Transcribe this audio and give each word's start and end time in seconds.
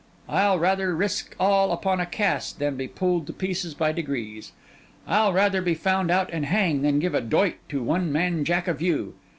I'll 0.27 0.57
rather 0.57 0.95
risk 0.95 1.35
all 1.39 1.71
upon 1.71 1.99
a 1.99 2.07
cast, 2.07 2.57
than 2.57 2.75
be 2.75 2.87
pulled 2.87 3.27
to 3.27 3.33
pieces 3.33 3.75
by 3.75 3.91
degrees. 3.91 4.51
I'll 5.07 5.31
rather 5.31 5.61
be 5.61 5.75
found 5.75 6.09
out 6.09 6.31
and 6.33 6.47
hang, 6.47 6.81
than 6.81 6.97
give 6.97 7.13
a 7.13 7.21
doit 7.21 7.57
to 7.69 7.83
one 7.83 8.11
man 8.11 8.43
jack 8.43 8.67
of 8.67 8.81
you. 8.81 9.13